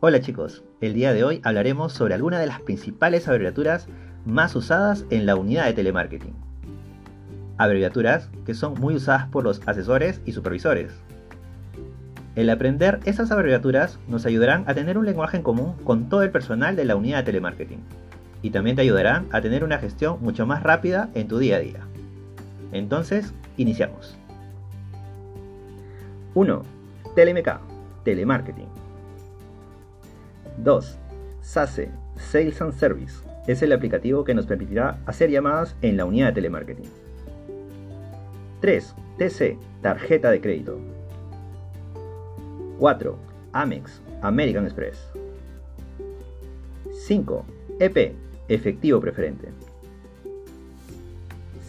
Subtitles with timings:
[0.00, 3.88] Hola chicos, el día de hoy hablaremos sobre algunas de las principales abreviaturas
[4.24, 6.36] más usadas en la unidad de telemarketing.
[7.56, 10.92] Abreviaturas que son muy usadas por los asesores y supervisores.
[12.36, 16.30] El aprender esas abreviaturas nos ayudarán a tener un lenguaje en común con todo el
[16.30, 17.80] personal de la unidad de telemarketing
[18.40, 21.58] y también te ayudarán a tener una gestión mucho más rápida en tu día a
[21.58, 21.80] día.
[22.70, 24.16] Entonces, iniciamos.
[26.34, 26.62] 1.
[27.16, 27.48] TLMK,
[28.04, 28.87] telemarketing.
[30.64, 30.98] 2.
[31.40, 36.28] SASE, Sales and Service, es el aplicativo que nos permitirá hacer llamadas en la unidad
[36.28, 36.88] de telemarketing.
[38.60, 38.94] 3.
[39.18, 40.78] TC, tarjeta de crédito.
[42.78, 43.16] 4.
[43.52, 44.98] Amex, American Express.
[47.06, 47.44] 5.
[47.80, 48.14] EP,
[48.48, 49.48] efectivo preferente.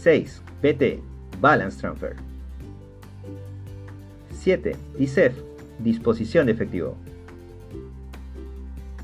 [0.01, 0.41] 6.
[0.61, 1.01] BT,
[1.39, 2.15] Balance Transfer.
[4.33, 4.75] 7.
[4.97, 5.33] DICEF,
[5.79, 6.95] disposición de efectivo.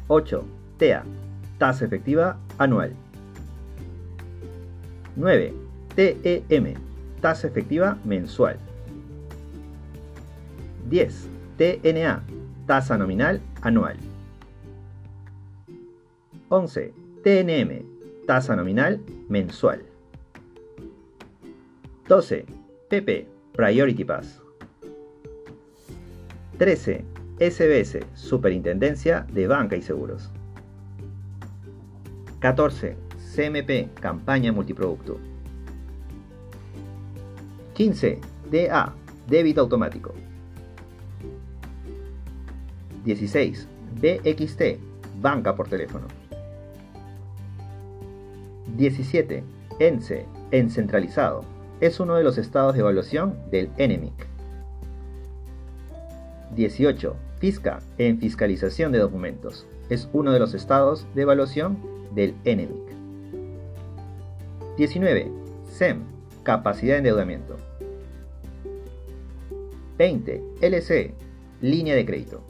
[0.10, 0.44] 8.
[0.78, 1.04] TEA,
[1.58, 2.92] tasa efectiva anual.
[5.16, 5.54] 9.
[5.96, 6.76] TEM,
[7.22, 8.60] tasa efectiva mensual.
[10.90, 11.10] 10.
[11.58, 12.22] TNA,
[12.68, 13.96] tasa nominal anual.
[16.52, 16.94] 11.
[17.24, 17.82] TNM,
[18.28, 19.80] tasa nominal mensual.
[22.08, 22.46] 12.
[22.92, 23.26] PP,
[23.56, 24.38] Priority Pass.
[26.60, 27.15] 13.
[27.40, 30.32] SBS, Superintendencia de Banca y Seguros.
[32.40, 32.96] 14.
[33.36, 35.20] CMP, Campaña Multiproducto.
[37.74, 38.22] 15.
[38.50, 38.94] DA,
[39.28, 40.14] Débito Automático.
[43.04, 43.68] 16.
[44.00, 44.62] BXT,
[45.22, 46.08] Banca por teléfono.
[48.78, 49.44] 17.
[49.80, 51.44] ENCE, en centralizado.
[51.82, 54.35] Es uno de los estados de evaluación del ENEMIC.
[56.56, 57.16] 18.
[57.40, 59.68] FISCA, en fiscalización de documentos.
[59.90, 61.78] Es uno de los estados de evaluación
[62.14, 62.96] del ENEMIC.
[64.78, 65.32] 19.
[65.70, 66.04] SEM,
[66.44, 67.58] capacidad de endeudamiento.
[69.98, 70.44] 20.
[70.62, 71.14] LC,
[71.62, 72.42] línea de crédito.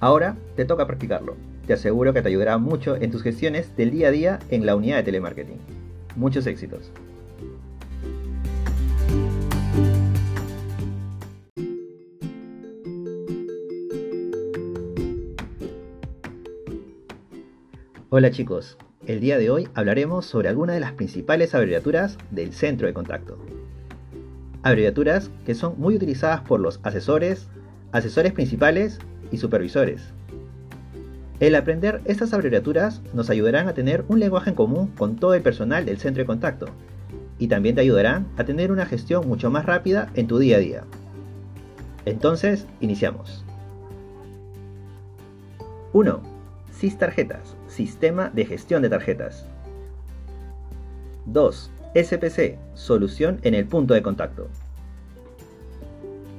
[0.00, 1.36] Ahora te toca practicarlo.
[1.66, 4.76] Te aseguro que te ayudará mucho en tus gestiones del día a día en la
[4.76, 5.58] unidad de telemarketing.
[6.16, 6.90] Muchos éxitos.
[18.10, 22.86] Hola chicos, el día de hoy hablaremos sobre algunas de las principales abreviaturas del centro
[22.86, 23.36] de contacto.
[24.62, 27.48] Abreviaturas que son muy utilizadas por los asesores,
[27.92, 28.98] asesores principales
[29.30, 30.14] y supervisores.
[31.38, 35.42] El aprender estas abreviaturas nos ayudarán a tener un lenguaje en común con todo el
[35.42, 36.64] personal del centro de contacto
[37.38, 40.60] y también te ayudarán a tener una gestión mucho más rápida en tu día a
[40.60, 40.84] día.
[42.06, 43.44] Entonces, iniciamos.
[45.92, 46.38] 1
[46.78, 49.44] SIS Tarjetas, Sistema de Gestión de Tarjetas.
[51.26, 51.70] 2.
[51.94, 54.48] SPC, Solución en el punto de contacto.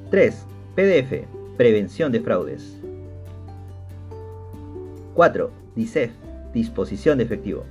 [0.09, 0.45] 3.
[0.75, 1.25] PDF,
[1.57, 2.75] Prevención de fraudes.
[5.13, 5.51] 4.
[5.75, 6.12] DICEF,
[6.53, 7.66] Disposición de efectivo.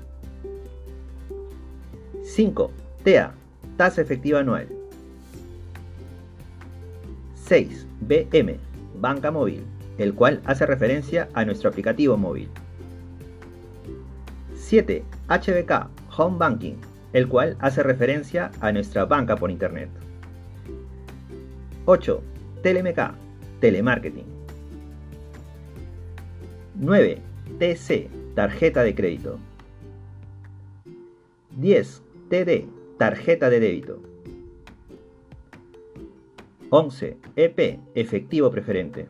[2.22, 2.70] 5.
[3.02, 3.32] TEA,
[3.76, 4.68] Tasa efectiva anual.
[7.34, 7.86] 6.
[8.00, 8.58] BM,
[9.00, 9.64] Banca móvil
[9.98, 12.48] el cual hace referencia a nuestro aplicativo móvil.
[14.68, 15.02] 7.
[15.28, 16.74] HBK Home Banking,
[17.14, 19.88] el cual hace referencia a nuestra banca por Internet.
[21.86, 22.22] 8.
[22.62, 23.14] TLMK,
[23.60, 24.26] Telemarketing.
[26.74, 27.18] 9.
[27.58, 29.38] TC, Tarjeta de Crédito.
[31.56, 32.02] 10.
[32.28, 32.68] TD,
[32.98, 34.02] Tarjeta de Débito.
[36.68, 37.16] 11.
[37.36, 39.08] EP, Efectivo Preferente.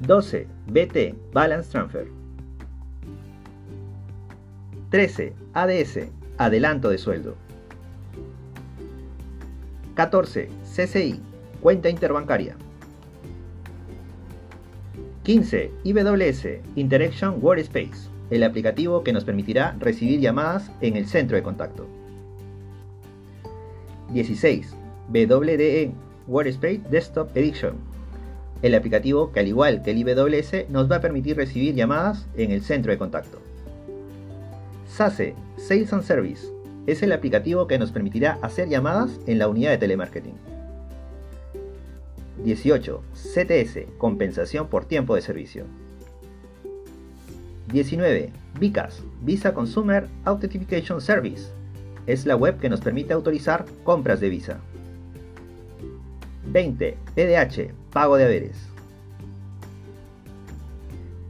[0.00, 0.46] 12.
[0.66, 2.23] BT, Balance Transfer.
[4.94, 5.32] 13.
[5.54, 5.98] ADS,
[6.38, 7.34] adelanto de sueldo.
[9.96, 10.48] 14.
[10.62, 11.20] CCI,
[11.60, 12.54] cuenta interbancaria.
[15.24, 15.72] 15.
[15.82, 16.46] IWS,
[16.76, 21.88] Interaction Workspace, el aplicativo que nos permitirá recibir llamadas en el centro de contacto.
[24.12, 24.76] 16.
[25.08, 25.90] WDE,
[26.28, 27.74] Workspace Desktop Edition,
[28.62, 32.52] el aplicativo que al igual que el IWS nos va a permitir recibir llamadas en
[32.52, 33.40] el centro de contacto.
[34.94, 36.46] SASE, Sales and Service,
[36.86, 40.34] es el aplicativo que nos permitirá hacer llamadas en la unidad de telemarketing.
[42.44, 43.02] 18.
[43.12, 45.64] CTS, compensación por tiempo de servicio.
[47.72, 48.30] 19.
[48.60, 51.50] VICAS, Visa Consumer Authentication Service,
[52.06, 54.60] es la web que nos permite autorizar compras de Visa.
[56.46, 56.96] 20.
[57.16, 58.68] PDH, pago de haberes.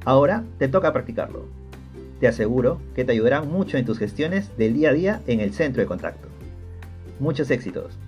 [0.05, 1.54] Ahora te toca practicarlo.
[2.25, 5.53] Te aseguro que te ayudarán mucho en tus gestiones del día a día en el
[5.53, 6.27] centro de contacto.
[7.21, 7.99] Muchos éxitos.